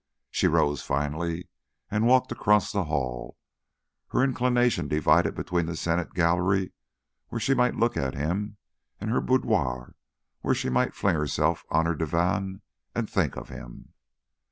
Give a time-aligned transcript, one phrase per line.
[0.31, 1.47] She rose finally
[1.91, 3.37] and walked across the hall,
[4.07, 6.71] her inclination divided between the Senate Gallery
[7.27, 8.57] where she might look at him,
[8.99, 9.93] and her boudoir
[10.41, 12.63] where she might fling herself on her divan
[12.95, 13.93] and think of him.